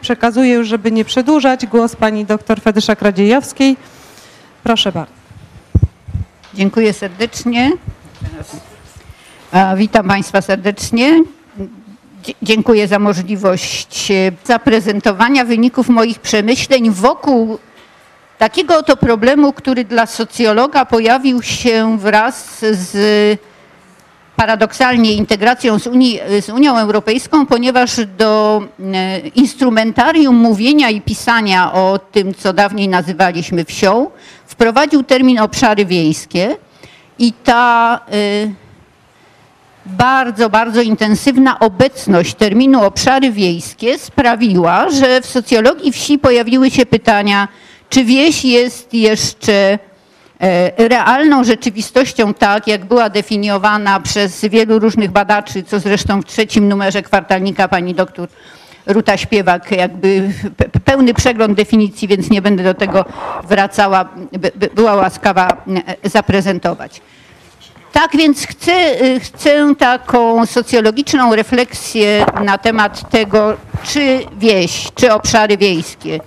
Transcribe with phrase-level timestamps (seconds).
[0.00, 3.76] Przekazuję już, żeby nie przedłużać, głos pani dr Fedyszak Radziejowskiej.
[4.62, 5.12] Proszę bardzo.
[6.54, 7.72] Dziękuję serdecznie.
[9.76, 11.22] Witam Państwa serdecznie.
[12.42, 17.58] Dziękuję za możliwość e, zaprezentowania wyników moich przemyśleń wokół
[18.40, 23.38] takiego oto problemu, który dla socjologa pojawił się wraz z
[24.36, 28.62] paradoksalnie integracją z, Unii, z Unią Europejską, ponieważ do
[28.94, 34.10] e, instrumentarium mówienia i pisania o tym, co dawniej nazywaliśmy wsią,
[34.46, 36.56] wprowadził termin obszary wiejskie
[37.18, 38.54] i ta y,
[39.86, 47.48] bardzo, bardzo intensywna obecność terminu obszary wiejskie sprawiła, że w socjologii wsi pojawiły się pytania,
[47.90, 49.78] czy wieś jest jeszcze
[50.40, 56.68] e, realną rzeczywistością tak, jak była definiowana przez wielu różnych badaczy, co zresztą w trzecim
[56.68, 58.28] numerze kwartalnika pani doktor
[58.86, 60.32] Ruta Śpiewak, jakby
[60.84, 63.04] pełny przegląd definicji, więc nie będę do tego
[63.48, 64.08] wracała,
[64.74, 65.48] była łaskawa
[66.02, 67.00] e, zaprezentować.
[67.92, 75.56] Tak więc chcę, y, chcę taką socjologiczną refleksję na temat tego, czy wieś, czy obszary
[75.56, 76.20] wiejskie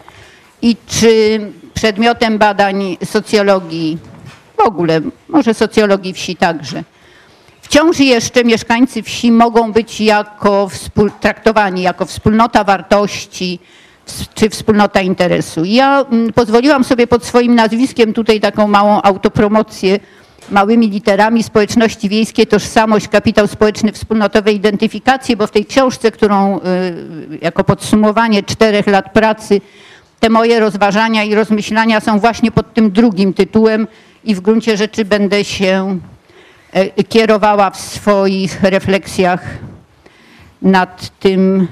[0.64, 1.40] i czy
[1.74, 3.98] przedmiotem badań socjologii,
[4.58, 6.84] w ogóle, może socjologii wsi także,
[7.62, 10.70] wciąż jeszcze mieszkańcy wsi mogą być jako
[11.20, 13.60] traktowani jako wspólnota wartości
[14.34, 15.64] czy wspólnota interesu.
[15.66, 20.00] Ja mm, pozwoliłam sobie pod swoim nazwiskiem tutaj taką małą autopromocję
[20.52, 26.62] małymi literami społeczności wiejskie, tożsamość, kapitał społeczny, wspólnotowe identyfikacje, bo w tej książce, którą y,
[27.42, 29.62] jako podsumowanie czterech lat pracy,
[30.24, 33.88] te moje rozważania i rozmyślania są właśnie pod tym drugim tytułem
[34.24, 36.00] i w gruncie rzeczy będę się
[36.72, 39.44] e, kierowała w swoich refleksjach
[40.62, 41.68] nad tym,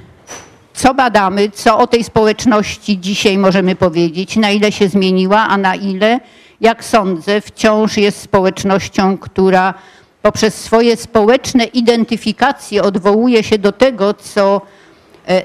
[0.74, 5.76] co badamy, co o tej społeczności dzisiaj możemy powiedzieć, na ile się zmieniła, a na
[5.76, 6.20] ile
[6.62, 9.74] jak sądzę, wciąż jest społecznością, która
[10.22, 14.62] poprzez swoje społeczne identyfikacje odwołuje się do tego, co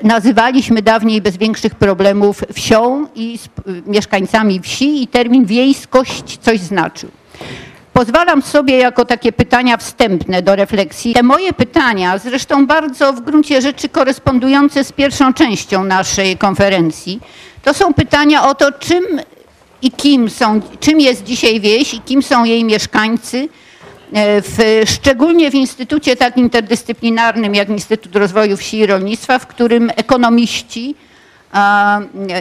[0.02, 3.38] nazywaliśmy dawniej bez większych problemów wsią i
[3.86, 7.10] mieszkańcami wsi i termin wiejskość coś znaczył.
[7.92, 11.14] Pozwalam sobie jako takie pytania wstępne do refleksji.
[11.14, 17.20] Te moje pytania, zresztą bardzo w gruncie rzeczy korespondujące z pierwszą częścią naszej konferencji,
[17.62, 19.04] to są pytania o to, czym
[19.82, 23.48] i kim są, czym jest dzisiaj wieś i kim są jej mieszkańcy, e,
[24.12, 30.94] w, szczególnie w instytucie tak interdyscyplinarnym jak Instytut Rozwoju Wsi i Rolnictwa, w którym ekonomiści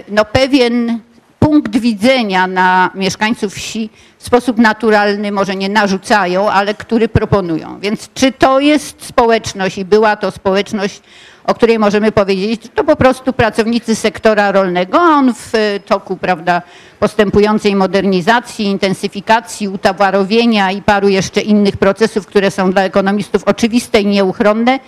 [0.10, 1.00] no, pewien
[1.40, 7.80] punkt widzenia na mieszkańców wsi w sposób naturalny może nie narzucają, ale który proponują.
[7.80, 11.02] Więc czy to jest społeczność i była to społeczność
[11.48, 16.62] o której możemy powiedzieć, to po prostu pracownicy sektora rolnego, a on w toku prawda,
[17.00, 24.06] postępującej modernizacji, intensyfikacji, utawarowienia i paru jeszcze innych procesów, które są dla ekonomistów oczywiste i
[24.06, 24.80] nieuchronne,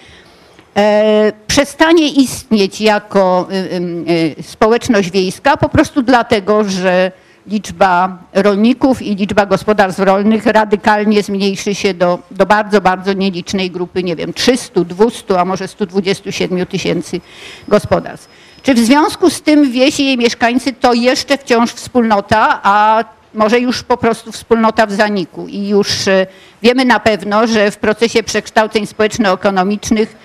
[0.77, 7.11] e, przestanie istnieć jako y, y, społeczność wiejska po prostu dlatego, że
[7.47, 14.03] liczba rolników i liczba gospodarstw rolnych radykalnie zmniejszy się do, do bardzo, bardzo nielicznej grupy,
[14.03, 17.21] nie wiem, 300, 200, a może 127 tysięcy
[17.67, 18.29] gospodarstw.
[18.63, 23.03] Czy w związku z tym wieś i jej mieszkańcy to jeszcze wciąż wspólnota, a
[23.33, 26.27] może już po prostu wspólnota w zaniku i już e,
[26.61, 30.15] wiemy na pewno, że w procesie przekształceń społeczno-ekonomicznych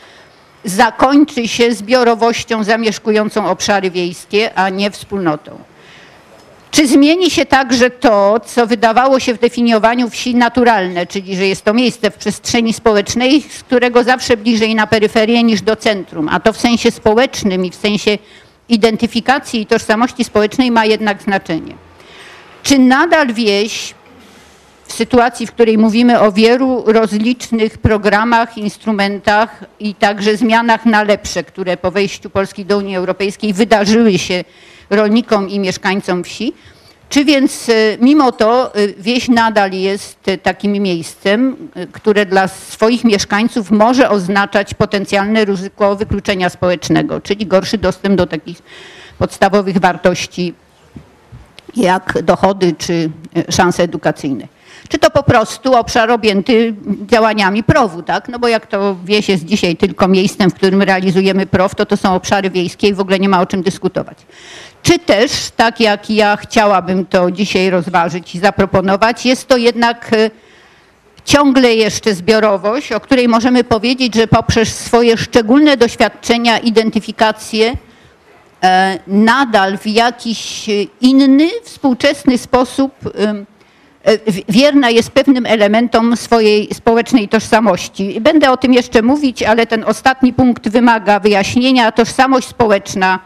[0.64, 5.71] zakończy się zbiorowością zamieszkującą obszary wiejskie, a nie wspólnotą.
[6.72, 11.64] Czy zmieni się także to, co wydawało się w definiowaniu wsi naturalne, czyli że jest
[11.64, 16.40] to miejsce w przestrzeni społecznej, z którego zawsze bliżej na peryferię niż do centrum, a
[16.40, 18.18] to w sensie społecznym i w sensie
[18.68, 21.74] identyfikacji i tożsamości społecznej ma jednak znaczenie.
[22.62, 23.94] Czy nadal wieś
[24.86, 31.44] w sytuacji, w której mówimy o wielu rozlicznych programach, instrumentach i także zmianach na lepsze,
[31.44, 34.44] które po wejściu Polski do Unii Europejskiej wydarzyły się
[34.92, 36.52] rolnikom i mieszkańcom wsi.
[37.08, 41.56] Czy więc e, mimo to e, wieś nadal jest e, takim miejscem,
[41.92, 48.62] które dla swoich mieszkańców może oznaczać potencjalne ryzyko wykluczenia społecznego, czyli gorszy dostęp do takich
[49.18, 50.54] podstawowych wartości
[51.76, 53.10] jak dochody czy
[53.50, 54.48] szanse edukacyjne.
[54.92, 56.74] Czy to po prostu obszar objęty
[57.06, 58.28] działaniami PROW-u, tak?
[58.28, 61.96] No bo jak to wieś jest dzisiaj tylko miejscem, w którym realizujemy PROW, to to
[61.96, 64.18] są obszary wiejskie i w ogóle nie ma o czym dyskutować.
[64.82, 70.30] Czy też, tak jak ja chciałabym to dzisiaj rozważyć i zaproponować, jest to jednak e,
[71.24, 77.72] ciągle jeszcze zbiorowość, o której możemy powiedzieć, że poprzez swoje szczególne doświadczenia, identyfikacje,
[78.62, 80.66] e, nadal w jakiś
[81.00, 82.92] inny, współczesny sposób
[84.48, 88.20] wierna jest pewnym elementom swojej społecznej tożsamości.
[88.20, 91.92] Będę o tym jeszcze mówić, ale ten ostatni punkt wymaga wyjaśnienia.
[91.92, 93.18] Tożsamość społeczna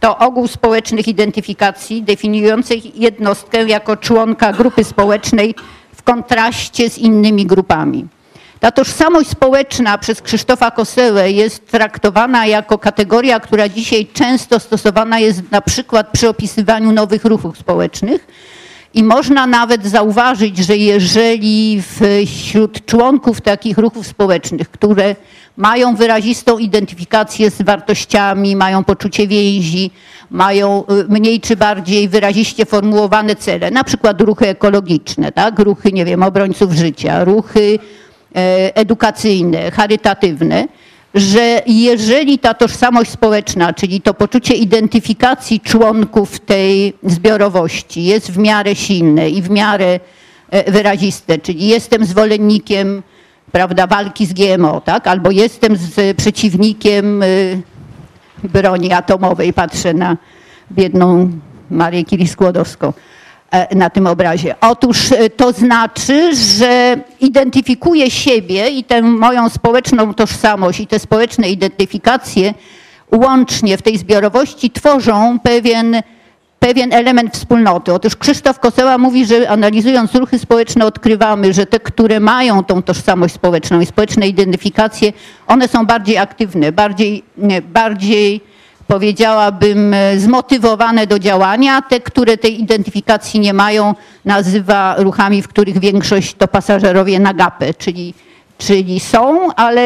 [0.00, 5.54] to ogół społecznych identyfikacji definiujących jednostkę jako członka grupy społecznej
[5.96, 8.08] w kontraście z innymi grupami.
[8.60, 15.50] Ta tożsamość społeczna przez Krzysztofa Kosełę jest traktowana jako kategoria, która dzisiaj często stosowana jest
[15.50, 18.26] na przykład przy opisywaniu nowych ruchów społecznych.
[18.94, 21.82] I można nawet zauważyć, że jeżeli
[22.26, 25.16] wśród członków takich ruchów społecznych, które
[25.56, 29.90] mają wyrazistą identyfikację z wartościami, mają poczucie więzi,
[30.30, 35.58] mają y, mniej czy bardziej wyraziście formułowane cele, na przykład ruchy ekologiczne, tak?
[35.58, 37.78] ruchy, nie wiem, obrońców życia, ruchy
[38.36, 40.68] e, edukacyjne, charytatywne,
[41.14, 48.74] że jeżeli ta tożsamość społeczna, czyli to poczucie identyfikacji członków tej zbiorowości jest w miarę
[48.74, 50.00] silne i w miarę
[50.50, 53.02] e, wyraziste, czyli jestem zwolennikiem
[53.52, 55.06] prawda, walki z GMO, tak?
[55.06, 57.62] albo jestem z przeciwnikiem y,
[58.44, 60.16] broni atomowej, patrzę na
[60.72, 61.30] biedną
[61.70, 62.92] Marię Curie-Skłodowską e,
[63.74, 64.54] na tym obrazie.
[64.60, 71.50] Otóż e, to znaczy, że identyfikuję siebie i tę moją społeczną tożsamość i te społeczne
[71.50, 72.54] identyfikacje
[73.12, 76.02] łącznie w tej zbiorowości tworzą pewien
[76.60, 77.94] pewien element wspólnoty.
[77.94, 83.34] Otóż Krzysztof Koseła mówi, że analizując ruchy społeczne odkrywamy, że te, które mają tą tożsamość
[83.34, 85.12] społeczną i społeczne identyfikacje,
[85.46, 87.22] one są bardziej aktywne, bardziej,
[87.72, 88.40] bardziej
[88.90, 91.82] powiedziałabym zmotywowane do działania.
[91.82, 93.94] Te, które tej identyfikacji nie mają,
[94.24, 98.14] nazywa ruchami, w których większość to pasażerowie na gapę, czyli,
[98.58, 99.82] czyli są, ale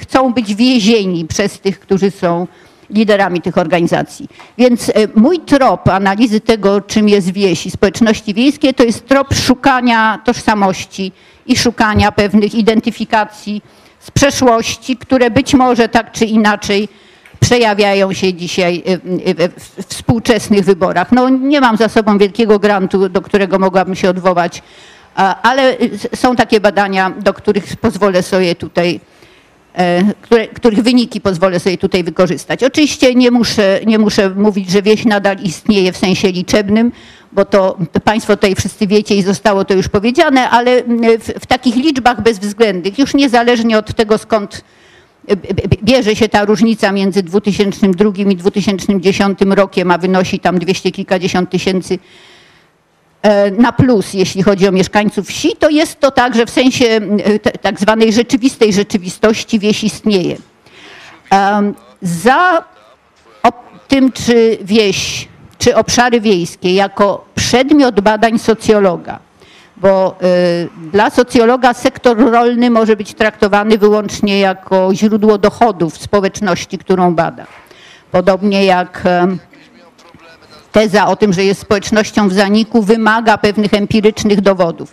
[0.00, 2.46] chcą być więzieni przez tych, którzy są
[2.90, 4.28] liderami tych organizacji.
[4.58, 9.34] Więc e, mój trop analizy tego, czym jest wieś i społeczności wiejskie, to jest trop
[9.34, 11.12] szukania tożsamości
[11.46, 13.62] i szukania pewnych identyfikacji
[14.00, 16.88] z przeszłości, które być może tak czy inaczej
[17.40, 21.12] przejawiają się dzisiaj e, w współczesnych wyborach.
[21.12, 24.62] No, nie mam za sobą wielkiego grantu, do którego mogłabym się odwołać,
[25.42, 25.76] ale
[26.14, 29.00] są takie badania, do których pozwolę sobie tutaj
[29.74, 32.64] E, które, których wyniki pozwolę sobie tutaj wykorzystać.
[32.64, 36.92] Oczywiście nie muszę, nie muszę mówić, że wieś nadal istnieje w sensie liczebnym,
[37.32, 40.82] bo to, to Państwo tutaj wszyscy wiecie i zostało to już powiedziane, ale
[41.18, 44.64] w, w takich liczbach bezwzględnych, już niezależnie od tego skąd
[45.82, 51.98] bierze się ta różnica między 2002 i 2010 rokiem, a wynosi tam dwieście kilkadziesiąt tysięcy
[53.22, 57.00] E, na plus, jeśli chodzi o mieszkańców wsi, to jest to tak, że w sensie
[57.60, 60.36] tak zwanej rzeczywistej rzeczywistości wieś istnieje.
[62.02, 62.64] Za
[63.88, 65.28] tym, czy wieś,
[65.58, 69.18] czy obszary wiejskie jako przedmiot badań socjologa,
[69.80, 77.14] bo e, dla socjologa sektor rolny może być traktowany wyłącznie jako źródło dochodów społeczności, którą
[77.14, 77.46] bada.
[78.12, 79.02] Podobnie jak
[80.72, 84.92] teza o tym, że jest społecznością w zaniku, wymaga pewnych empirycznych dowodów.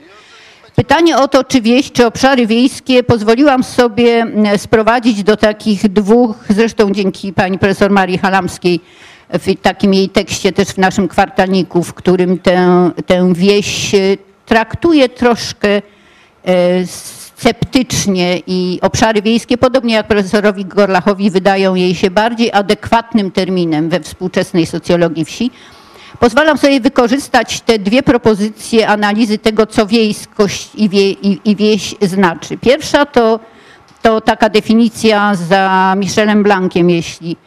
[0.76, 6.36] Pytanie o to, czy wieś, czy obszary wiejskie, pozwoliłam sobie mm, sprowadzić do takich dwóch,
[6.50, 8.80] zresztą dzięki pani profesor Marii Halamskiej,
[9.30, 13.96] w takim jej tekście też w naszym kwartalniku, w którym tę, tę wieś
[14.48, 15.82] traktuje troszkę e,
[16.88, 24.00] sceptycznie i obszary wiejskie, podobnie jak profesorowi Gorlachowi, wydają jej się bardziej adekwatnym terminem we
[24.00, 25.52] współczesnej socjologii wsi.
[26.20, 31.96] Pozwalam sobie wykorzystać te dwie propozycje analizy tego, co wiejskość i, wie, i, i wieś
[32.02, 32.58] znaczy.
[32.58, 33.40] Pierwsza to,
[34.02, 37.38] to taka definicja za Michelem Blankiem, jeśli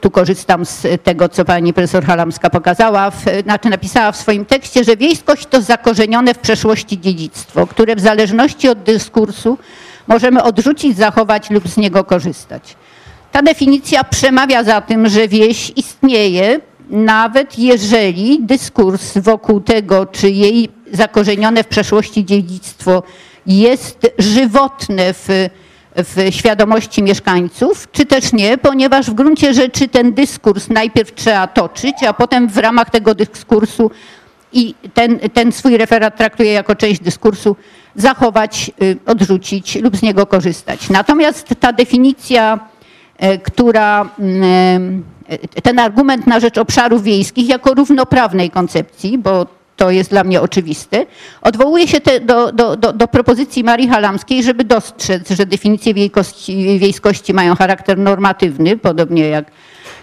[0.00, 4.84] tu korzystam z tego, co pani profesor Halamska pokazała, w, znaczy napisała w swoim tekście,
[4.84, 9.58] że wiejskość to zakorzenione w przeszłości dziedzictwo, które w zależności od dyskursu
[10.06, 12.76] możemy odrzucić, zachować lub z niego korzystać.
[13.32, 20.68] Ta definicja przemawia za tym, że wieś istnieje, nawet jeżeli dyskurs wokół tego, czy jej
[20.92, 23.02] zakorzenione w przeszłości dziedzictwo
[23.46, 25.28] jest żywotne w
[25.96, 31.94] w świadomości mieszkańców, czy też nie, ponieważ w gruncie rzeczy ten dyskurs najpierw trzeba toczyć,
[32.08, 33.90] a potem w ramach tego dyskursu
[34.52, 37.56] i ten, ten swój referat traktuje jako część dyskursu,
[37.96, 40.90] zachować, y, odrzucić lub z niego korzystać.
[40.90, 42.58] Natomiast ta definicja,
[43.24, 44.08] y, która
[45.54, 49.46] y, ten argument na rzecz obszarów wiejskich jako równoprawnej koncepcji, bo
[49.82, 51.06] to jest dla mnie oczywiste.
[51.40, 57.34] Odwołuję się do, do, do, do, propozycji Marii Halamskiej, żeby dostrzec, że definicje wiejskości, wiejskości
[57.34, 59.44] mają charakter normatywny, podobnie jak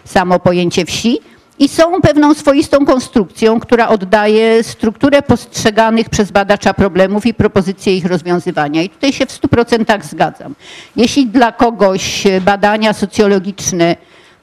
[0.06, 1.20] samo pojęcie wsi
[1.60, 8.06] i są pewną swoistą konstrukcją, która oddaje strukturę postrzeganych przez badacza problemów i propozycje ich
[8.06, 8.82] rozwiązywania.
[8.82, 10.56] I tutaj się w 100% zgadzam.
[10.96, 13.96] Jeśli dla kogoś badania socjologiczne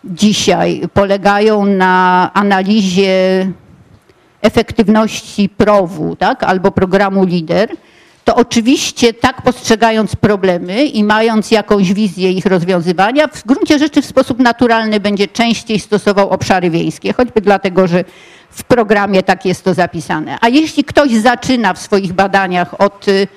[0.05, 3.47] dzisiaj polegają na analizie
[4.43, 7.69] efektywności PROW-u tak, albo programu LIDER,
[8.27, 14.07] to oczywiście tak postrzegając problemy i mając jakąś wizję ich rozwiązywania, w gruncie rzeczy w
[14.07, 18.05] sposób naturalny będzie częściej stosował obszary wiejskie, choćby dlatego, że
[18.51, 20.39] w programie tak jest to zapisane.
[20.41, 23.29] A jeśli ktoś zaczyna w swoich badaniach od y,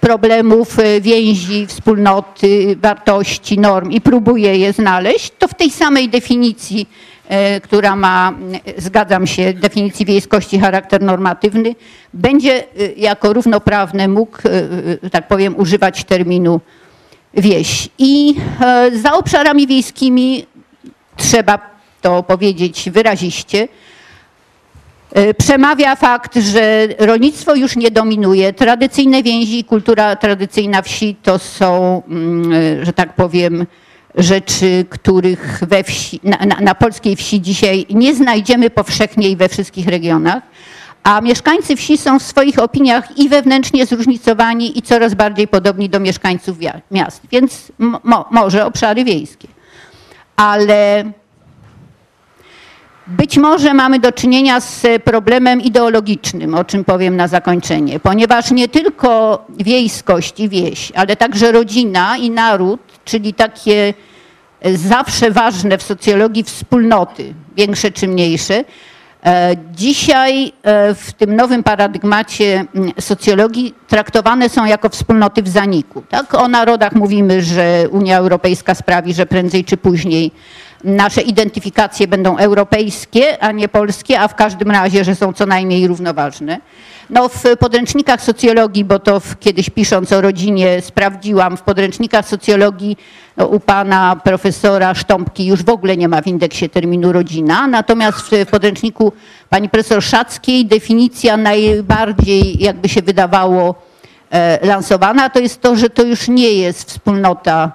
[0.00, 6.88] problemów y, więzi, wspólnoty, wartości, norm i próbuje je znaleźć, to w tej samej definicji
[7.62, 8.32] która ma,
[8.76, 11.74] zgadzam się, definicji wiejskości charakter normatywny,
[12.14, 12.64] będzie e,
[12.96, 14.38] jako równoprawny mógł,
[15.04, 16.60] e, tak powiem, używać terminu
[17.34, 17.88] wieś.
[17.98, 18.34] I
[18.92, 20.46] za obszarami wiejskimi
[21.16, 21.58] trzeba
[22.00, 23.68] to powiedzieć wyraziście,
[25.38, 28.52] Przemawia fakt, że rolnictwo już nie dominuje.
[28.52, 33.66] Tradycyjne więzi i kultura tradycyjna wsi to są, mm, że tak powiem,
[34.14, 39.48] rzeczy, których we wsi, na, na, na, polskiej wsi dzisiaj nie znajdziemy powszechnie i we
[39.48, 40.42] wszystkich regionach,
[41.02, 46.00] a mieszkańcy wsi są w swoich opiniach i wewnętrznie zróżnicowani i coraz bardziej podobni do
[46.00, 46.58] mieszkańców
[46.90, 49.48] miast, więc mo, może obszary wiejskie.
[50.36, 51.12] Ale
[53.10, 58.68] być może mamy do czynienia z problemem ideologicznym, o czym powiem na zakończenie, ponieważ nie
[58.68, 63.94] tylko wiejskość i wieś, ale także rodzina i naród czyli takie
[64.60, 68.64] e, zawsze ważne w socjologii wspólnoty, większe czy mniejsze.
[69.24, 72.64] E, dzisiaj e, w tym nowym paradygmacie
[73.00, 76.02] socjologii traktowane są jako wspólnoty w zaniku.
[76.08, 76.34] Tak?
[76.34, 80.32] O narodach mówimy, że Unia Europejska sprawi, że prędzej czy później
[80.84, 85.86] nasze identyfikacje będą europejskie, a nie polskie, a w każdym razie, że są co najmniej
[85.86, 86.60] równoważne.
[87.10, 92.96] No w podręcznikach socjologii, bo to w, kiedyś pisząc o rodzinie sprawdziłam, w podręcznikach socjologii
[93.36, 98.18] no, u pana profesora Sztąpki już w ogóle nie ma w indeksie terminu rodzina, natomiast
[98.18, 99.12] w, podręczniku
[99.48, 103.74] pani profesor Szackiej definicja najbardziej, jakby się wydawało,
[104.30, 107.72] e, lansowana, to jest to, że to już nie jest wspólnota,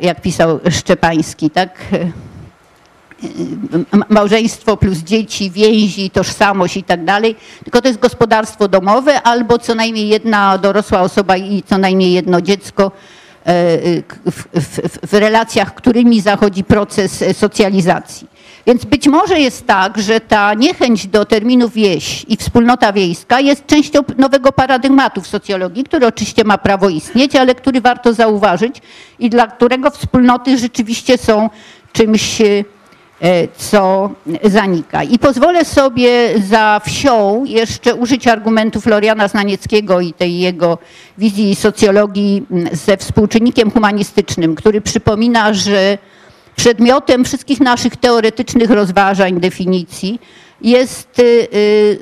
[0.00, 1.78] jak pisał Szczepański, tak?
[4.08, 9.74] małżeństwo plus dzieci, więzi, tożsamość i tak dalej, tylko to jest gospodarstwo domowe albo co
[9.74, 13.78] najmniej jedna dorosła osoba i co najmniej jedno dziecko e,
[14.30, 18.28] w, w, w relacjach, którymi zachodzi proces socjalizacji.
[18.66, 23.66] Więc być może jest tak, że ta niechęć do terminu wieś i wspólnota wiejska jest
[23.66, 28.82] częścią nowego paradygmatu w socjologii, który oczywiście ma prawo istnieć, ale który warto zauważyć
[29.18, 31.50] i dla którego wspólnoty rzeczywiście są
[31.92, 32.42] czymś
[33.22, 34.10] E, co
[34.44, 35.02] zanika.
[35.02, 36.10] I pozwolę sobie
[36.48, 40.78] za wsią jeszcze użyć argumentu Floriana Znanieckiego i tej jego
[41.18, 45.98] wizji socjologii ze współczynnikiem humanistycznym, który przypomina, że
[46.60, 50.20] przedmiotem wszystkich naszych teoretycznych rozważań, definicji
[50.62, 51.22] jest y,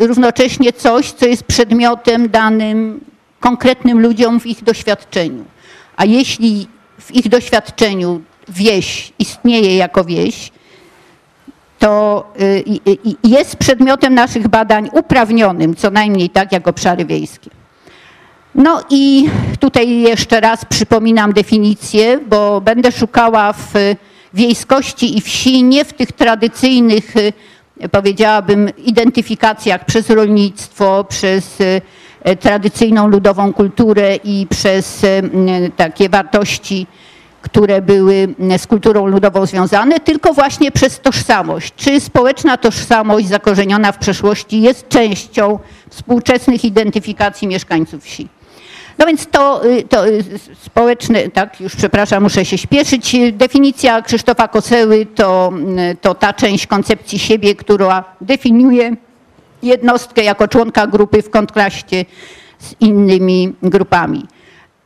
[0.00, 3.00] y, równocześnie coś, co jest przedmiotem danym
[3.40, 5.44] konkretnym ludziom w ich doświadczeniu.
[5.96, 6.66] A jeśli
[7.00, 10.52] w ich doświadczeniu wieś istnieje jako wieś,
[11.78, 12.64] to y,
[13.24, 17.50] jest przedmiotem naszych badań uprawnionym, co najmniej tak jak obszary wiejskie.
[18.54, 23.74] No i tutaj jeszcze raz przypominam definicję, bo będę szukała w
[24.38, 33.08] wiejskości i wsi nie w tych tradycyjnych, y, powiedziałabym, identyfikacjach przez rolnictwo, przez y, tradycyjną
[33.08, 35.06] ludową kulturę i przez
[35.76, 36.86] takie wartości
[37.42, 41.74] które były z kulturą ludową związane, tylko właśnie przez tożsamość.
[41.76, 45.58] Czy społeczna tożsamość zakorzeniona w przeszłości jest częścią
[45.90, 48.28] współczesnych identyfikacji mieszkańców wsi?
[48.98, 50.24] No więc to, y, to y,
[50.64, 53.16] społeczne, tak, już przepraszam, muszę się śpieszyć.
[53.32, 55.52] Definicja Krzysztofa Koseły to,
[55.92, 58.96] y, to ta część koncepcji siebie, która definiuje
[59.62, 62.04] jednostkę jako członka grupy w kontraście
[62.58, 64.26] z innymi grupami.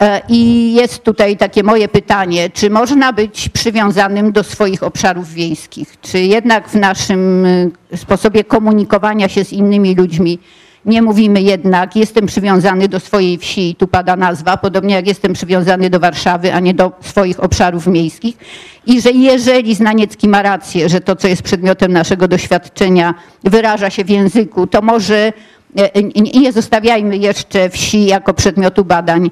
[0.03, 6.01] E, I jest tutaj takie moje pytanie, czy można być przywiązanym do swoich obszarów wiejskich?
[6.01, 7.47] Czy jednak w naszym
[7.93, 10.39] e, sposobie komunikowania się z innymi ludźmi
[10.85, 15.91] nie mówimy jednak, jestem przywiązany do swojej wsi, tu pada nazwa, podobnie jak jestem przywiązany
[15.91, 18.37] do Warszawy, a nie do swoich obszarów miejskich.
[18.87, 24.05] I że jeżeli Znaniecki ma rację, że to, co jest przedmiotem naszego doświadczenia, wyraża się
[24.05, 25.33] w języku, to może
[26.15, 29.31] nie, nie zostawiajmy jeszcze wsi jako przedmiotu badań,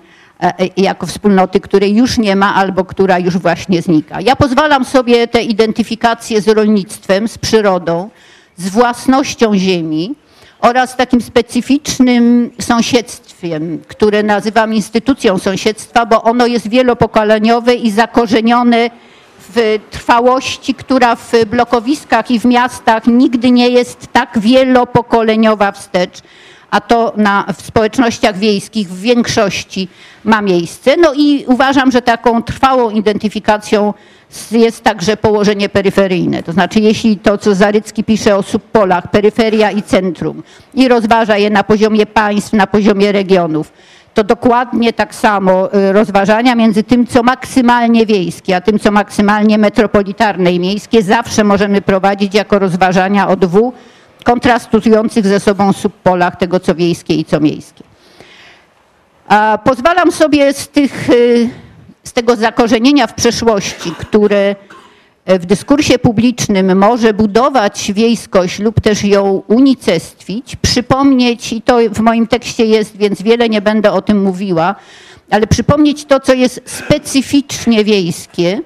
[0.76, 4.20] jako wspólnoty, której już nie ma albo która już właśnie znika.
[4.20, 8.10] Ja pozwalam sobie tę identyfikację z rolnictwem, z przyrodą,
[8.56, 10.14] z własnością ziemi,
[10.60, 18.90] oraz takim specyficznym sąsiedztwem, które nazywam instytucją sąsiedztwa, bo ono jest wielopokoleniowe i zakorzenione
[19.54, 26.18] w trwałości, która w blokowiskach i w miastach nigdy nie jest tak wielopokoleniowa wstecz,
[26.70, 29.88] a to na, w społecznościach wiejskich w większości
[30.24, 30.96] ma miejsce.
[30.96, 33.94] No i uważam, że taką trwałą identyfikacją
[34.50, 36.42] jest także położenie peryferyjne.
[36.42, 40.42] To znaczy, jeśli to, co Zarycki pisze o subpolach, peryferia i centrum
[40.74, 43.72] i rozważa je na poziomie państw, na poziomie regionów,
[44.14, 49.58] to dokładnie tak samo y, rozważania między tym, co maksymalnie wiejskie, a tym, co maksymalnie
[49.58, 53.74] metropolitarne i miejskie, zawsze możemy prowadzić jako rozważania o dwóch
[54.24, 57.84] kontrastujących ze sobą subpolach tego, co wiejskie i co miejskie.
[59.28, 61.50] A pozwalam sobie z tych y,
[62.04, 64.56] z tego zakorzenienia w przeszłości, które
[65.26, 72.26] w dyskursie publicznym może budować wiejskość lub też ją unicestwić, przypomnieć, i to w moim
[72.26, 74.74] tekście jest, więc wiele nie będę o tym mówiła,
[75.30, 78.60] ale przypomnieć to, co jest specyficznie wiejskie,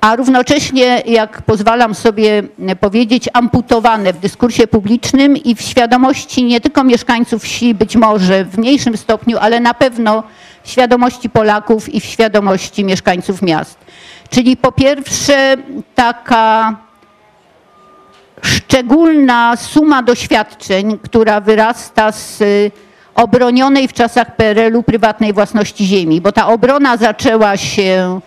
[0.00, 2.42] a równocześnie, jak pozwalam sobie
[2.80, 8.58] powiedzieć, amputowane w dyskursie publicznym i w świadomości nie tylko mieszkańców wsi, być może w
[8.58, 10.22] mniejszym stopniu, ale na pewno
[10.62, 13.78] w świadomości Polaków i w świadomości mieszkańców miast.
[14.30, 15.56] Czyli po pierwsze
[15.94, 16.76] taka
[18.42, 22.42] szczególna suma doświadczeń, która wyrasta z
[23.14, 28.20] obronionej w czasach PRL-u prywatnej własności ziemi, bo ta obrona zaczęła się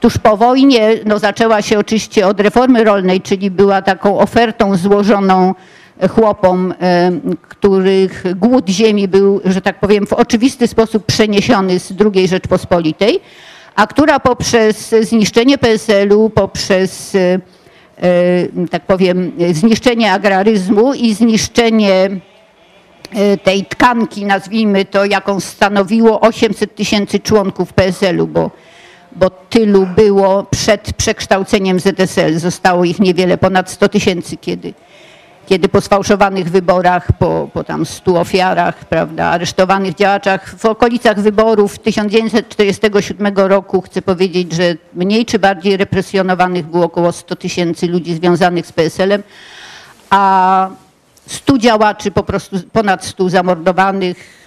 [0.00, 5.54] tuż po wojnie, no zaczęła się oczywiście od reformy rolnej, czyli była taką ofertą złożoną
[6.10, 6.74] chłopom,
[7.48, 13.20] których głód ziemi był, że tak powiem, w oczywisty sposób przeniesiony z II Rzeczpospolitej,
[13.74, 17.16] a która poprzez zniszczenie PSL-u, poprzez
[18.70, 22.10] tak powiem, zniszczenie agraryzmu i zniszczenie
[23.42, 28.50] tej tkanki, nazwijmy to, jaką stanowiło 800 tysięcy członków PSL-u, bo,
[29.16, 32.38] bo tylu było przed przekształceniem ZSL.
[32.38, 34.74] Zostało ich niewiele ponad 100 tysięcy, kiedy
[35.48, 41.78] kiedy po sfałszowanych wyborach, po, po tam stu ofiarach, prawda, aresztowanych działaczach w okolicach wyborów
[41.78, 48.66] 1947 roku chcę powiedzieć, że mniej czy bardziej represjonowanych było około 100 tysięcy ludzi związanych
[48.66, 49.22] z PSL-em,
[50.10, 50.70] a
[51.26, 54.37] 100 działaczy, po prostu ponad 100 zamordowanych,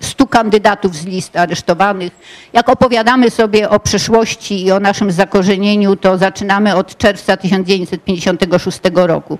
[0.00, 2.12] 100 kandydatów z list aresztowanych.
[2.52, 9.38] Jak opowiadamy sobie o przeszłości i o naszym zakorzenieniu, to zaczynamy od czerwca 1956 roku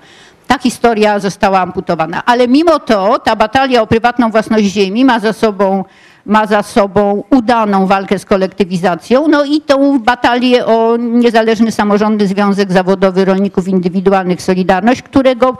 [0.48, 2.22] ta historia została amputowana.
[2.26, 5.84] Ale mimo to ta batalia o prywatną własność ziemi ma za sobą
[6.26, 12.72] ma za sobą udaną walkę z kolektywizacją, no i tą batalię o niezależny samorządny związek
[12.72, 15.56] zawodowy rolników indywidualnych Solidarność, którego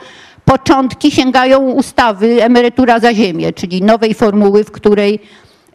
[0.49, 5.21] początki sięgają ustawy emerytura za ziemię, czyli nowej formuły, w której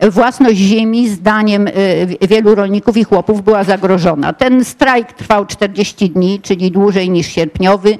[0.01, 4.33] własność ziemi zdaniem y, wielu rolników i chłopów była zagrożona.
[4.33, 7.97] Ten strajk trwał 40 dni, czyli dłużej niż sierpniowy.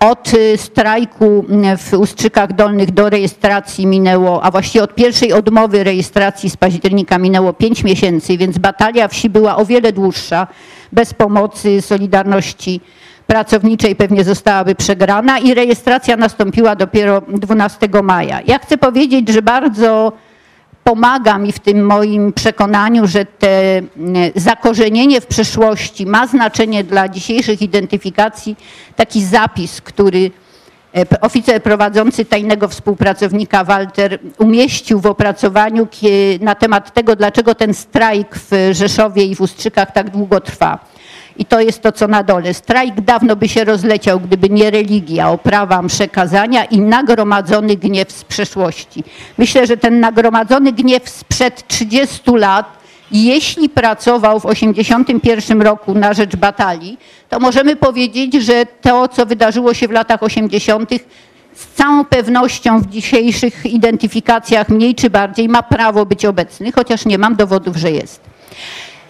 [0.00, 5.84] Od y, strajku y, w Ustrzykach Dolnych do rejestracji minęło, a właściwie od pierwszej odmowy
[5.84, 10.46] rejestracji z października minęło 5 miesięcy, więc batalia wsi była o wiele dłuższa.
[10.92, 12.80] Bez pomocy Solidarności
[13.26, 18.40] Pracowniczej pewnie zostałaby przegrana i rejestracja nastąpiła dopiero 12 maja.
[18.46, 20.12] Ja chcę powiedzieć, że bardzo
[20.84, 23.82] pomaga mi w tym moim przekonaniu, że te
[24.34, 28.56] zakorzenienie w przeszłości ma znaczenie dla dzisiejszych identyfikacji.
[28.96, 30.30] Taki zapis, który
[30.96, 35.88] e, oficer prowadzący tajnego współpracownika Walter umieścił w opracowaniu
[36.40, 40.78] na temat tego, dlaczego ten strajk w Rzeszowie i w Ustrzykach tak długo trwa.
[41.38, 42.54] I to jest to, co na dole.
[42.54, 49.04] Strajk dawno by się rozleciał, gdyby nie religia, oprawa przekazania i nagromadzony gniew z przeszłości.
[49.38, 52.66] Myślę, że ten nagromadzony gniew sprzed 30 lat,
[53.10, 59.74] jeśli pracował w 81 roku na rzecz batalii, to możemy powiedzieć, że to, co wydarzyło
[59.74, 60.90] się w latach 80.,
[61.54, 67.18] z całą pewnością w dzisiejszych identyfikacjach mniej czy bardziej ma prawo być obecny, chociaż nie
[67.18, 68.20] mam dowodów, że jest.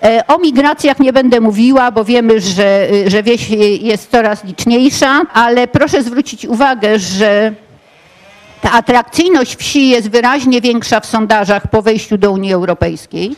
[0.02, 5.22] E, o migracjach nie będę mówiła, bo wiemy, że, y, że wieś jest coraz liczniejsza,
[5.32, 7.52] ale proszę zwrócić uwagę, że
[8.60, 13.36] ta atrakcyjność wsi jest wyraźnie większa w sondażach po wejściu do Unii Europejskiej.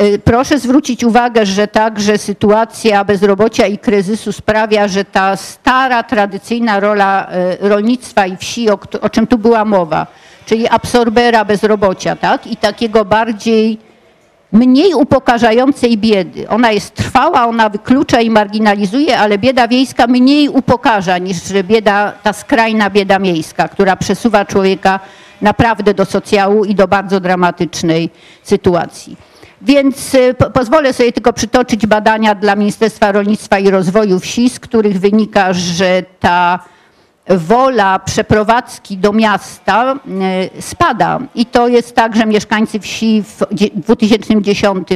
[0.00, 6.80] Y, Proszę zwrócić uwagę, że także sytuacja bezrobocia i kryzysu sprawia, że ta stara, tradycyjna
[6.80, 7.28] rola
[7.62, 10.06] y, rolnictwa i wsi, o, o czym tu była mowa,
[10.46, 12.46] czyli absorbera bezrobocia, tak?
[12.46, 13.78] I takiego bardziej
[14.52, 16.48] mniej upokarzającej biedy.
[16.48, 22.32] Ona jest trwała, ona wyklucza i marginalizuje, ale bieda wiejska mniej upokarza niż bieda, ta
[22.32, 25.00] skrajna bieda miejska, która przesuwa człowieka
[25.42, 28.10] naprawdę do socjału i do bardzo dramatycznej
[28.42, 29.16] sytuacji.
[29.62, 34.60] Więc y, po, pozwolę sobie tylko przytoczyć badania dla Ministerstwa Rolnictwa i Rozwoju Wsi, z
[34.60, 36.58] których wynika, że ta
[37.28, 39.94] wola przeprowadzki do miasta
[40.56, 41.20] y, spada.
[41.34, 44.88] I to jest tak, że mieszkańcy wsi w dzie- 2010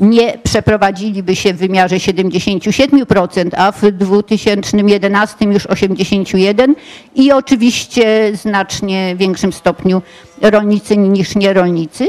[0.00, 6.74] nie przeprowadziliby się w wymiarze 77%, a w 2011 już 81%
[7.14, 10.02] i oczywiście znacznie większym stopniu
[10.42, 12.08] rolnicy niż nierolnicy.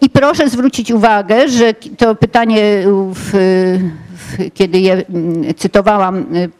[0.00, 2.62] I proszę zwrócić uwagę, że to pytanie,
[3.14, 3.30] w,
[4.12, 6.50] w, kiedy je mm, cytowałam y,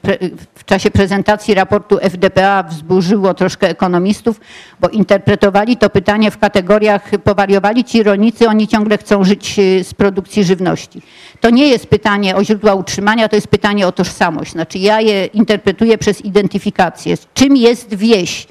[0.55, 4.41] w czasie prezentacji raportu FDPA, wzburzyło troszkę ekonomistów,
[4.81, 9.95] bo interpretowali to pytanie w kategoriach powariowali ci rolnicy, oni ciągle chcą żyć y, z
[9.95, 11.03] produkcji żywności.
[11.41, 14.53] To nie jest pytanie o źródła utrzymania, to jest pytanie o tożsamość.
[14.53, 17.17] Znaczy ja je interpretuję przez identyfikację.
[17.35, 18.47] Czym jest wieś?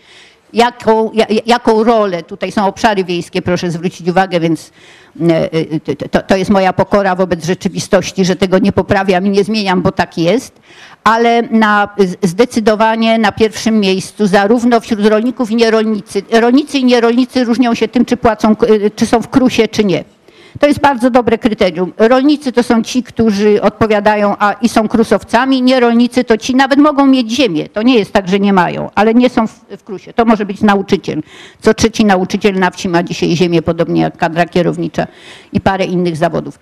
[0.56, 4.72] Jaką, ja- jaką rolę, tutaj są obszary wiejskie, proszę zwrócić uwagę, więc
[5.30, 9.44] e, e, to, to jest moja pokora wobec rzeczywistości, że tego nie poprawiam i nie
[9.44, 10.60] zmieniam, bo tak jest,
[11.04, 11.90] ale na,
[12.24, 16.22] zdecydowanie na pierwszym miejscu zarówno wśród rolników i nierolnicy.
[16.32, 18.56] Rolnicy i nierolnicy różnią się tym, czy płacą,
[18.96, 20.04] czy są w krusie, czy nie.
[20.60, 21.94] To jest bardzo dobre kryterium.
[21.98, 25.62] Rolnicy to są ci, którzy odpowiadają a, i są krusowcami.
[25.62, 27.70] Nierolnicy to ci nawet mogą mieć ziemię.
[27.70, 30.14] To nie jest tak, że nie mają, ale nie są w, w krusie.
[30.14, 31.22] To może być nauczyciel.
[31.62, 35.08] Co trzeci nauczyciel na wsi ma dzisiaj ziemię, podobnie jak kadra kierownicza
[35.54, 36.60] i parę innych zawodów.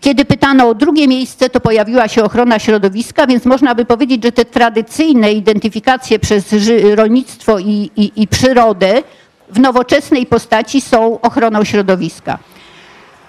[0.00, 4.32] Kiedy pytano o drugie miejsce, to pojawiła się ochrona środowiska, więc można by powiedzieć, że
[4.32, 6.54] te tradycyjne identyfikacje przez
[6.94, 9.02] rolnictwo i, i, i przyrodę
[9.50, 12.38] w nowoczesnej postaci są ochroną środowiska.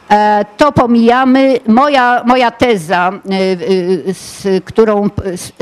[0.09, 1.59] E, To pomijamy.
[1.67, 3.33] Moja, moja teza, y,
[4.09, 5.09] y, z którą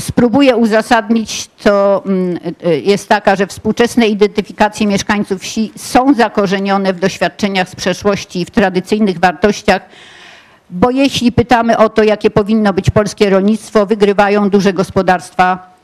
[0.02, 2.40] spróbuję uzasadnić, to mm,
[2.84, 8.52] jest taka, że współczesne identyfikacje mieszkańców wsi są zakorzenione w doświadczeniach z przeszłości i w
[8.52, 9.82] tradycyjnych wartościach,
[10.70, 15.77] bo jeśli pytamy o to, jakie powinno być polskie rolnictwo, wygrywają duże gospodarstwa e,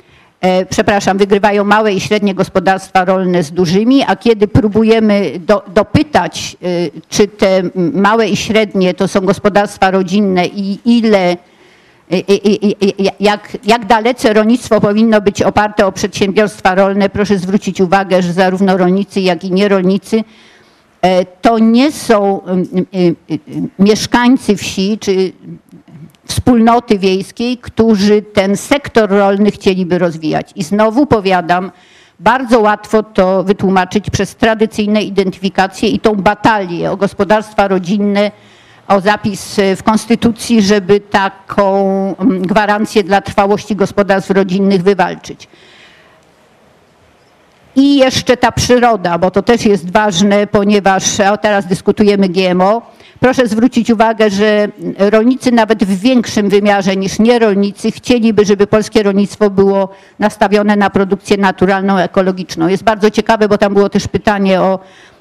[0.70, 6.68] przepraszam, wygrywają małe i średnie gospodarstwa rolne z dużymi, a kiedy próbujemy do, dopytać, e,
[7.10, 7.62] czy te
[7.94, 11.38] małe i średnie to są gospodarstwa rodzinne i ile,
[12.12, 12.76] i,
[13.20, 18.78] jak, jak dalece rolnictwo powinno być oparte o przedsiębiorstwa rolne, proszę zwrócić uwagę, że zarówno
[18.78, 20.24] rolnicy, jak i nierolnicy
[21.02, 22.42] e, to nie są
[23.80, 25.32] mieszkańcy wsi czy
[26.26, 30.52] wspólnoty wiejskiej, którzy ten sektor rolny chcieliby rozwijać.
[30.56, 31.72] I znowu powiadam,
[32.20, 38.32] bardzo łatwo to wytłumaczyć przez tradycyjne identyfikacje i tą batalię o gospodarstwa rodzinne,
[38.88, 41.86] o zapis e, w Konstytucji, żeby taką
[42.20, 45.48] mm, gwarancję dla trwałości gospodarstw rodzinnych wywalczyć.
[47.76, 51.04] I jeszcze ta przyroda, bo to też jest ważne, ponieważ
[51.42, 52.82] teraz dyskutujemy GMO.
[53.24, 59.50] Proszę zwrócić uwagę, że rolnicy nawet w większym wymiarze niż nierolnicy chcieliby, żeby polskie rolnictwo
[59.50, 62.68] było nastawione na produkcję naturalną, ekologiczną.
[62.68, 64.80] Jest bardzo ciekawe, bo tam było też pytanie o,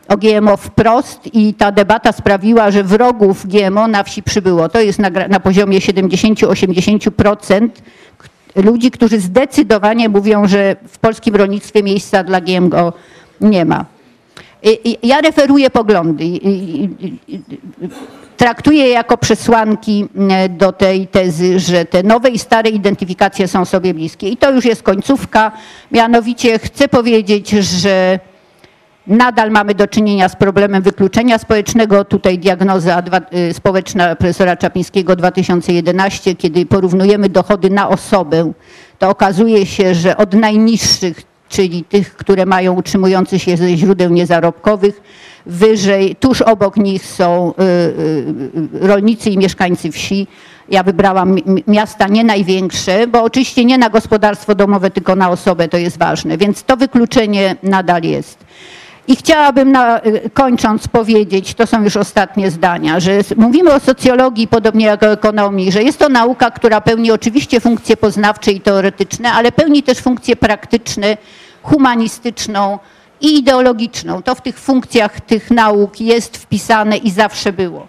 [0.09, 4.69] o GMO wprost i ta debata sprawiła, że wrogów GMO na wsi przybyło.
[4.69, 7.69] To jest na, na poziomie 70-80%
[8.57, 12.93] ludzi, którzy zdecydowanie mówią, że w polskim rolnictwie miejsca dla GMO
[13.41, 13.85] nie ma.
[15.03, 16.25] Ja referuję poglądy.
[18.37, 23.95] Traktuję jako przesłanki mm, do tej tezy, że te nowe i stare identyfikacje są sobie
[23.95, 24.29] bliskie.
[24.29, 25.53] I to już jest końcówka.
[25.91, 28.19] Mianowicie chcę powiedzieć, że
[29.07, 32.05] Nadal mamy do czynienia z problemem wykluczenia społecznego.
[32.05, 33.03] Tutaj diagnoza
[33.51, 38.53] y, społeczna profesora Czapińskiego 2011, kiedy porównujemy dochody na osobę,
[38.99, 41.23] to okazuje się, że od najniższych,
[41.53, 45.01] czyli tych, które mają utrzymujący się ze źródeł niezarobkowych,
[45.47, 50.27] wyżej, tuż obok nich są y, y, y, rolnicy i mieszkańcy wsi.
[50.69, 55.31] Ja wybrałam mi- mi- miasta nie największe, bo oczywiście nie na gospodarstwo domowe, tylko na
[55.31, 58.39] osobę to jest ważne, więc to wykluczenie nadal jest.
[59.09, 64.49] I chciałabym na, y, kończąc powiedzieć, to są już ostatnie zdania, że mówimy o socjologii
[64.49, 69.33] podobnie jak o ekonomii, że jest to nauka, która pełni oczywiście funkcje poznawcze i teoretyczne,
[69.33, 71.17] ale pełni też funkcje praktyczne,
[71.63, 72.79] humanistyczną
[73.21, 74.23] i ideologiczną.
[74.23, 77.87] To w tych funkcjach tych nauk jest wpisane i zawsze było.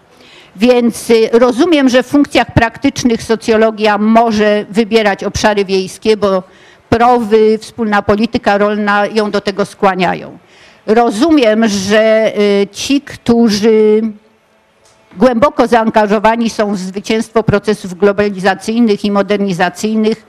[0.55, 6.43] Więc y, rozumiem, że w funkcjach praktycznych socjologia może wybierać obszary wiejskie, bo
[6.89, 10.37] prowy, wspólna polityka rolna ją do tego skłaniają.
[10.85, 14.01] Rozumiem, że y, ci, którzy
[15.17, 20.25] głęboko zaangażowani są w zwycięstwo procesów globalizacyjnych i modernizacyjnych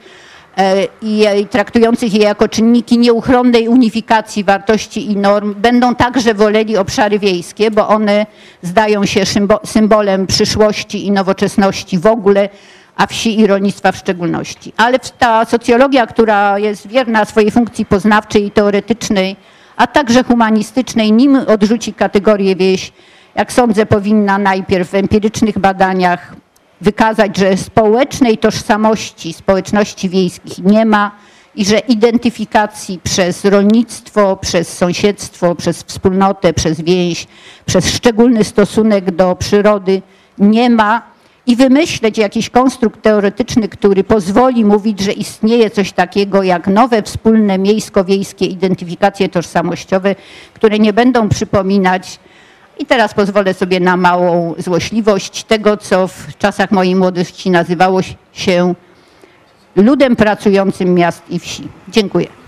[1.01, 7.19] i, i traktujących je jako czynniki nieuchronnej unifikacji wartości i norm, będą także woleli obszary
[7.19, 8.25] wiejskie, bo one
[8.61, 9.23] zdają się
[9.65, 12.49] symbolem przyszłości i nowoczesności w ogóle,
[12.95, 14.73] a wsi i rolnictwa w szczególności.
[14.77, 19.35] Ale ta socjologia, która jest wierna swojej funkcji poznawczej i teoretycznej,
[19.77, 22.91] a także humanistycznej, nim odrzuci kategorię wieś,
[23.35, 26.35] jak sądzę, powinna najpierw w empirycznych badaniach
[26.81, 31.11] wykazać, że społecznej tożsamości społeczności wiejskich nie ma
[31.55, 37.27] i że identyfikacji przez rolnictwo, przez sąsiedztwo, przez wspólnotę, przez więź,
[37.65, 40.01] przez szczególny stosunek do przyrody
[40.37, 41.14] nie ma
[41.47, 47.57] i wymyśleć jakiś konstrukt teoretyczny, który pozwoli mówić, że istnieje coś takiego jak nowe wspólne
[47.57, 50.15] miejsko-wiejskie identyfikacje tożsamościowe,
[50.53, 52.19] które nie będą przypominać
[52.79, 57.99] i teraz pozwolę sobie na małą złośliwość tego, co w czasach mojej młodości nazywało
[58.33, 58.73] się
[59.75, 61.67] ludem pracującym miast i wsi.
[61.87, 62.44] Dziękuję.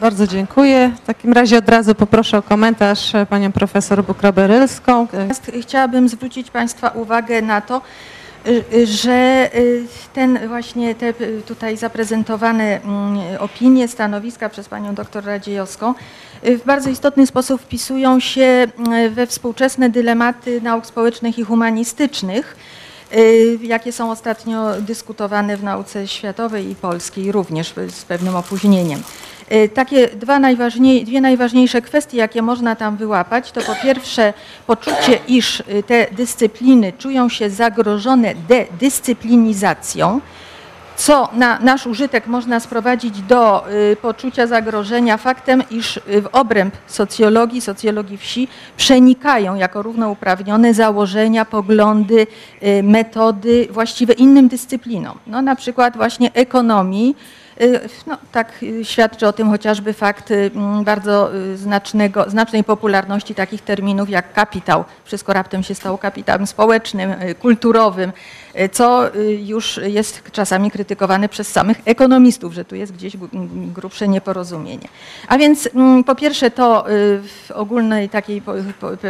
[0.00, 0.92] Bardzo dziękuję.
[1.02, 5.06] W takim razie od razu poproszę o komentarz panią profesor Bukraberylską.
[5.60, 7.82] Chciałabym zwrócić Państwa uwagę na to,
[8.46, 11.14] y, że y, ten właśnie te
[11.46, 15.94] tutaj zaprezentowane mm, opinie, stanowiska przez panią doktor Radziejowską
[16.46, 18.66] Y, w bardzo istotny sposób wpisują się
[19.04, 22.56] y, we współczesne dylematy nauk społecznych i humanistycznych,
[23.14, 29.02] y, jakie są ostatnio dyskutowane w nauce światowej i polskiej również z pewnym opóźnieniem.
[29.74, 34.32] Takie dwa najważniej, dwie najważniejsze kwestie, jakie można tam wyłapać, to po pierwsze
[34.66, 40.20] poczucie, iż te dyscypliny czują się zagrożone dedyscyplinizacją,
[41.00, 46.74] co na nasz użytek można sprowadzić do y, poczucia zagrożenia faktem, iż y, w obręb
[46.86, 52.26] socjologii, socjologii wsi przenikają jako równouprawnione założenia, poglądy,
[52.62, 55.18] y, metody właściwe innym dyscyplinom.
[55.26, 57.39] No, na przykład właśnie ekonomii, Y,
[58.06, 60.50] no, tak y, świadczy o tym chociażby fakt y,
[60.84, 64.84] bardzo znacznego, znacznej popularności takich terminów jak kapitał.
[65.04, 68.12] Wszystko raptem się stało kapitałem społecznym, kulturowym,
[68.72, 69.02] co
[69.38, 73.16] już jest czasami krytykowane przez samych ekonomistów, że tu jest gdzieś
[73.74, 74.88] grubsze nieporozumienie.
[75.28, 75.68] A więc
[76.06, 76.84] po pierwsze to
[77.22, 78.42] w ogólnej takiej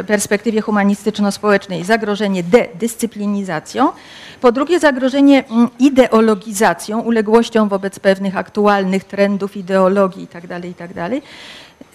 [0.06, 3.92] perspektywie humanistyczno-społecznej zagrożenie dedyscyplinizacją,
[4.40, 5.44] po drugie zagrożenie
[5.78, 11.22] ideologizacją, uległością wobec pewnych aktualnych trendów, ideologii itd., tak itd., tak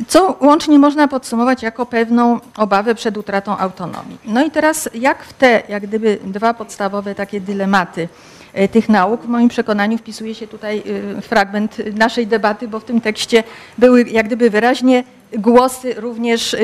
[0.07, 4.17] co łącznie można podsumować jako pewną obawę przed utratą autonomii.
[4.25, 8.09] No i teraz jak w te, jak gdyby dwa podstawowe takie dylematy
[8.53, 10.83] e, tych nauk, w moim przekonaniu wpisuje się tutaj
[11.17, 13.43] e, fragment naszej debaty, bo w tym tekście
[13.77, 15.03] były jak gdyby wyraźnie
[15.37, 16.57] głosy również e,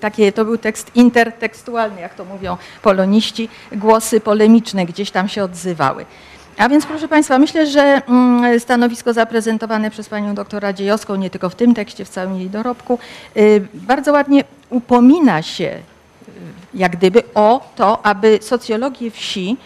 [0.00, 6.06] takie, to był tekst intertekstualny, jak to mówią poloniści, głosy polemiczne gdzieś tam się odzywały.
[6.58, 11.50] A więc proszę Państwa, myślę, że mm, stanowisko zaprezentowane przez Panią doktor Radziejowską, nie tylko
[11.50, 12.98] w tym tekście, w całym jej dorobku,
[13.36, 15.80] y, bardzo ładnie upomina się y,
[16.74, 19.56] jak gdyby o to, aby socjologię wsi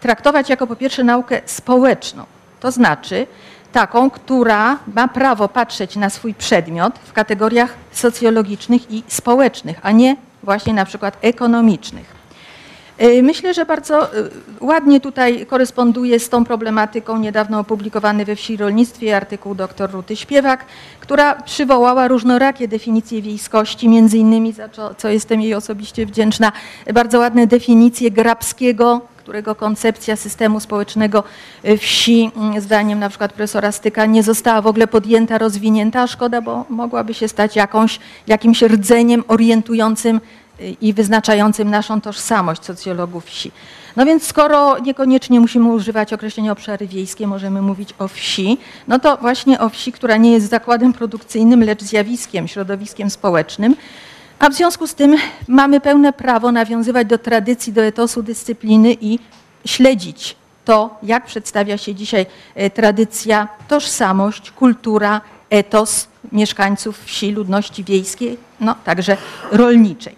[0.00, 2.24] traktować jako po pierwsze naukę społeczną.
[2.60, 3.26] To znaczy
[3.72, 10.16] taką, która ma prawo patrzeć na swój przedmiot w kategoriach socjologicznych i społecznych, a nie
[10.42, 12.16] właśnie na przykład ekonomicznych.
[13.02, 18.56] Y, myślę, że bardzo y, ładnie tutaj koresponduje z tą problematyką niedawno opublikowany we Wsi
[18.56, 20.64] Rolnictwie artykuł dr Ruty Śpiewak,
[21.00, 26.52] która przywołała różnorakie definicje wiejskości, między innymi, za co, co jestem jej osobiście wdzięczna,
[26.94, 31.24] bardzo ładne definicje Grabskiego, którego koncepcja systemu społecznego
[31.64, 36.40] y, wsi, mm, zdaniem na przykład profesora Styka, nie została w ogóle podjęta, rozwinięta, szkoda,
[36.40, 40.20] bo mogłaby się stać jakąś, jakimś rdzeniem orientującym
[40.80, 43.52] i wyznaczającym naszą tożsamość socjologów wsi.
[43.96, 48.58] No więc skoro niekoniecznie musimy używać określenia obszary wiejskie, możemy mówić o wsi,
[48.88, 53.76] no to właśnie o wsi, która nie jest zakładem produkcyjnym, lecz zjawiskiem, środowiskiem społecznym.
[54.38, 55.16] A w związku z tym
[55.48, 59.18] mamy pełne prawo nawiązywać do tradycji, do etosu dyscypliny i
[59.64, 65.20] śledzić to, jak przedstawia się dzisiaj e, tradycja, tożsamość, kultura,
[65.50, 69.16] etos mieszkańców wsi, ludności wiejskiej, no także
[69.52, 70.16] rolniczej.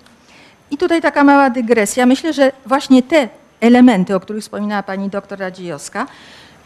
[0.70, 2.06] I tutaj taka mała dygresja.
[2.06, 3.28] Myślę, że właśnie te
[3.60, 6.06] elementy, o których wspominała pani doktor Radziejowska,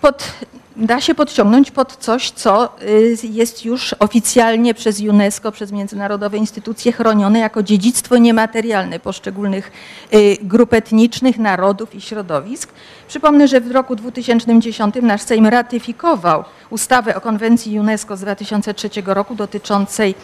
[0.03, 0.33] pod,
[0.77, 6.93] da się podciągnąć pod coś, co y, jest już oficjalnie przez UNESCO, przez międzynarodowe instytucje
[6.93, 9.73] chronione jako dziedzictwo niematerialne poszczególnych
[10.15, 12.73] y, grup etnicznych, narodów i środowisk.
[13.09, 19.35] Przypomnę, że w roku 2010 nasz Sejm ratyfikował ustawę o konwencji UNESCO z 2003 roku
[19.35, 20.15] dotyczącej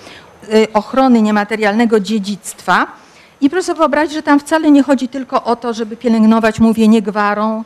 [0.53, 2.87] y, ochrony niematerialnego dziedzictwa.
[3.41, 7.65] I proszę wyobrazić, że tam wcale nie chodzi tylko o to, żeby pielęgnować mówienie gwarą,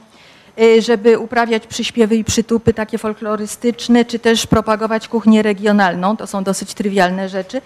[0.78, 6.16] żeby uprawiać przyśpiewy i przytupy takie folklorystyczne, czy też propagować kuchnię regionalną.
[6.16, 7.62] To są dosyć trywialne rzeczy.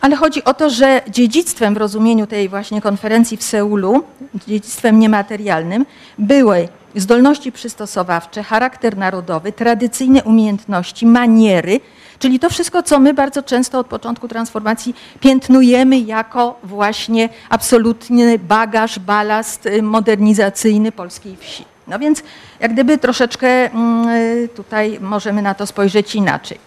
[0.00, 4.04] Ale chodzi o to, że dziedzictwem w rozumieniu tej właśnie konferencji w Seulu,
[4.46, 5.86] dziedzictwem niematerialnym,
[6.18, 11.80] były zdolności przystosowawcze, charakter narodowy, tradycyjne umiejętności, maniery,
[12.18, 18.98] czyli to wszystko, co my bardzo często od początku transformacji piętnujemy jako właśnie absolutny bagaż,
[18.98, 21.77] balast y, modernizacyjny polskiej wsi.
[21.88, 22.22] No więc
[22.60, 26.58] jak gdyby troszeczkę mm, y, tutaj możemy na to spojrzeć inaczej.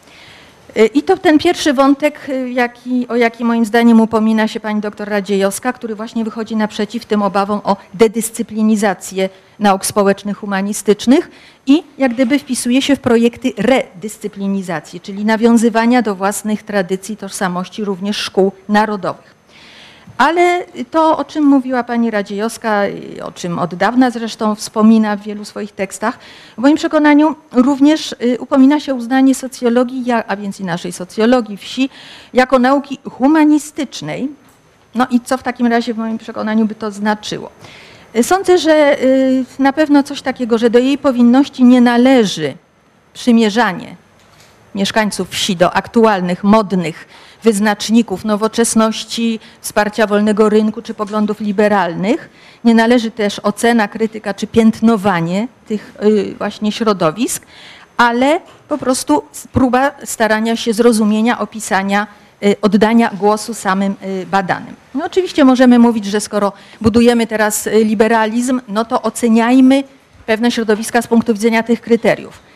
[0.77, 4.81] Y, I to ten pierwszy wątek, y, jaki, o jaki moim zdaniem upomina się pani
[4.81, 9.29] doktor Radziejowska, który właśnie wychodzi naprzeciw tym obawom o dedyscyplinizację
[9.59, 11.31] nauk społecznych, humanistycznych
[11.67, 18.17] i jak gdyby wpisuje się w projekty redyscyplinizacji, czyli nawiązywania do własnych tradycji, tożsamości również
[18.17, 19.40] szkół narodowych.
[20.21, 22.81] Ale to, o czym mówiła pani Radziejowska,
[23.23, 26.19] o czym od dawna zresztą wspomina w wielu swoich tekstach,
[26.57, 31.89] w moim przekonaniu również y, upomina się uznanie socjologii, a więc i naszej socjologii wsi,
[32.33, 34.29] jako nauki humanistycznej.
[34.95, 37.49] No i co w takim razie w moim przekonaniu by to znaczyło?
[38.21, 42.53] Sądzę, że y, na pewno coś takiego, że do jej powinności nie należy
[43.13, 43.95] przymierzanie
[44.75, 47.07] mieszkańców wsi do aktualnych, modnych
[47.43, 52.29] wyznaczników nowoczesności, wsparcia wolnego rynku czy poglądów liberalnych.
[52.63, 57.45] Nie należy też ocena, krytyka czy piętnowanie tych y, właśnie środowisk,
[57.97, 62.07] ale po prostu próba starania się zrozumienia, opisania,
[62.43, 64.75] y, oddania głosu samym y, badanym.
[64.95, 69.83] No oczywiście możemy mówić, że skoro budujemy teraz liberalizm, no to oceniajmy
[70.25, 72.50] pewne środowiska z punktu widzenia tych kryteriów.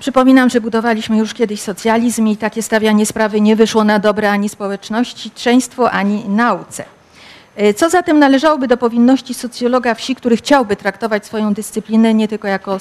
[0.00, 4.48] Przypominam, że budowaliśmy już kiedyś socjalizm i takie stawianie sprawy nie wyszło na dobre ani
[4.48, 6.84] społeczności, częństwu, ani nauce.
[7.56, 12.48] E, co zatem należałoby do powinności socjologa wsi, który chciałby traktować swoją dyscyplinę nie tylko
[12.48, 12.78] jako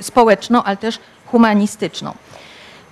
[0.00, 2.14] społeczną, ale też humanistyczną?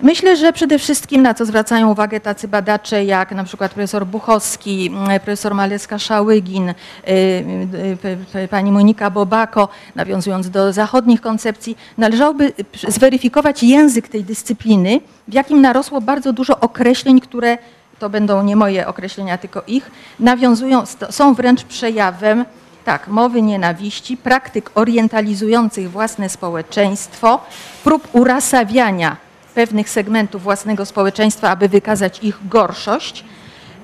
[0.03, 4.87] Myślę, że przede wszystkim na co zwracają uwagę tacy badacze jak na przykład profesor Buchowski,
[4.87, 12.53] mm, profesor Maleska-Szałygin, y, y, y, pani Monika Bobako, nawiązując do zachodnich koncepcji, należałoby
[12.87, 17.57] zweryfikować język tej dyscypliny, w jakim narosło bardzo dużo określeń, które
[17.99, 22.45] to będą nie moje określenia, tylko ich, nawiązują, są wręcz przejawem
[22.85, 27.39] tak, mowy nienawiści, praktyk orientalizujących własne społeczeństwo,
[27.83, 29.17] prób urasawiania
[29.53, 33.25] pewnych segmentów własnego społeczeństwa, aby wykazać ich gorszość.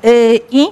[0.06, 0.68] Y, I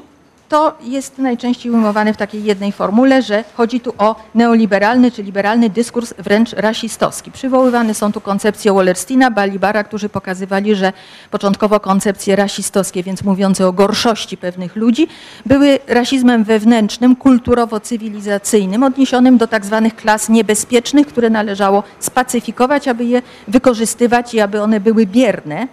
[0.50, 5.70] to jest najczęściej ujmowane w takiej jednej formule, że chodzi tu o neoliberalny czy liberalny
[5.70, 7.32] dyskurs wręcz rasistowski.
[7.32, 10.94] Przywoływane są tu koncepcje Wallerstina, Balibara, którzy pokazywali, że
[11.32, 15.08] początkowo koncepcje rasistowskie, więc mówiące o gorszości pewnych ludzi,
[15.46, 23.22] były rasizmem wewnętrznym, kulturowo-cywilizacyjnym, odniesionym do tak zwanych klas niebezpiecznych, które należało spacyfikować, aby je
[23.48, 25.68] wykorzystywać i aby one były bierne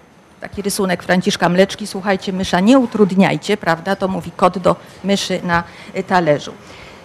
[0.44, 5.64] taki rysunek Franciszka Mleczki, słuchajcie, mysza nie utrudniajcie, prawda, to mówi kot do myszy na
[5.96, 6.52] y, talerzu.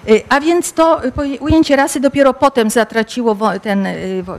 [0.10, 3.88] Y, a więc to y, ujęcie rasy dopiero potem zatraciło ten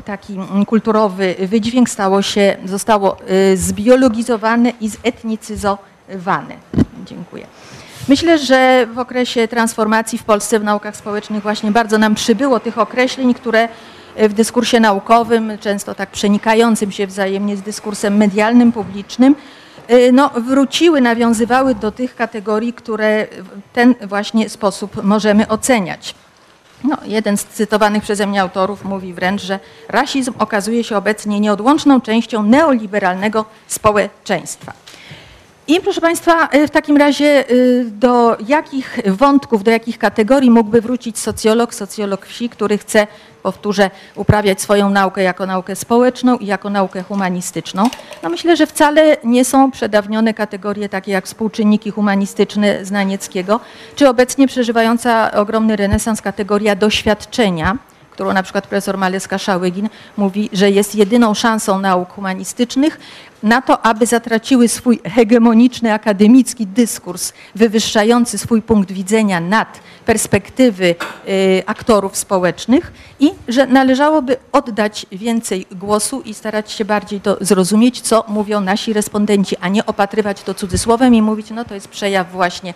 [0.04, 3.16] taki mm, kulturowy wydźwięk, stało się, zostało
[3.54, 6.54] zbiologizowane i zetnicyzowane.
[7.04, 7.46] Dziękuję.
[8.08, 12.78] Myślę, że w okresie transformacji w Polsce w naukach społecznych właśnie bardzo nam przybyło tych
[12.78, 13.68] określeń, które
[14.16, 19.34] w dyskursie naukowym, często tak przenikającym się wzajemnie z dyskursem medialnym, publicznym,
[19.90, 26.14] y, no, wróciły, nawiązywały do tych kategorii, które w ten właśnie sposób możemy oceniać.
[26.84, 32.00] No, jeden z cytowanych przeze mnie autorów mówi wręcz, że rasizm okazuje się obecnie nieodłączną
[32.00, 34.72] częścią neoliberalnego społeczeństwa.
[35.70, 40.80] I proszę Państwa, y, w takim razie y, do jakich wątków, do jakich kategorii mógłby
[40.80, 43.06] wrócić socjolog, socjolog wsi, który chce,
[43.42, 47.84] powtórzę, uprawiać swoją naukę jako naukę społeczną i jako naukę humanistyczną?
[48.22, 53.60] No myślę, że wcale nie są przedawnione kategorie takie jak współczynniki humanistyczne Znanieckiego,
[53.96, 57.78] czy obecnie przeżywająca ogromny renesans kategoria doświadczenia,
[58.20, 63.00] którą na przykład profesor Maleska-Szałygin mówi, że jest jedyną szansą nauk humanistycznych,
[63.42, 70.94] na to, aby zatraciły swój hegemoniczny akademicki dyskurs wywyższający swój punkt widzenia nad perspektywy
[71.28, 78.00] y, aktorów społecznych i że należałoby oddać więcej głosu i starać się bardziej to zrozumieć,
[78.00, 82.32] co mówią nasi respondenci, a nie opatrywać to cudzysłowem i mówić, no to jest przejaw
[82.32, 82.74] właśnie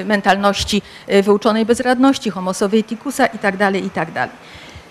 [0.00, 0.82] y, mentalności
[1.12, 3.84] y, wyuczonej bezradności, homo sovieticusa i tak dalej,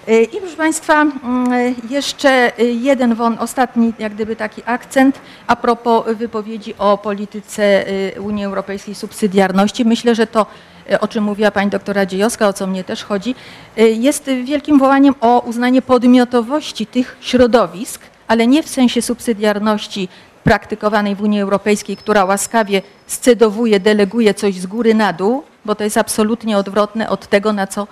[0.10, 2.52] Y, I proszę Państwa, mm, jeszcze
[2.82, 8.96] jeden won, ostatni jak gdyby taki akcent a propos wypowiedzi o polityce y, Unii Europejskiej
[8.96, 9.86] subsydiarności.
[9.86, 10.46] Myślę, że to,
[10.92, 13.36] y, o czym mówiła Pani doktora Dziejowska, o co mnie też chodzi,
[13.78, 20.10] jest wielkim wołaniem o uznanie podmiotowości tych środowisk, ale nie w sensie subsydiarności
[20.44, 25.84] praktykowanej w Unii Europejskiej, która łaskawie scedowuje, deleguje coś z góry na dół, bo to
[25.84, 27.88] jest absolutnie odwrotne od tego, na co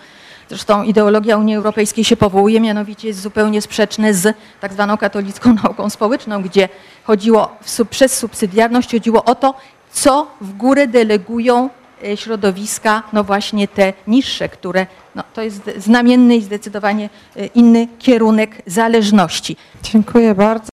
[0.50, 5.90] Zresztą ideologia Unii Europejskiej się powołuje, mianowicie jest zupełnie sprzeczne z tak zwaną katolicką nauką
[5.90, 6.70] społeczną, gdzie
[7.04, 9.54] chodziło w, przez subsydiarność chodziło o to,
[9.92, 11.70] co w górę delegują
[12.04, 17.88] e, środowiska, no właśnie te niższe, które no, to jest znamienny i zdecydowanie e, inny
[18.00, 19.58] kierunek zależności.
[19.84, 20.70] Dziękuję bardzo.